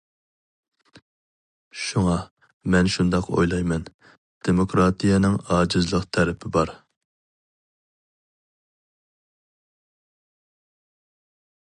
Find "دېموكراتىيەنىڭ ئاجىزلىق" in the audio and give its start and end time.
4.47-6.09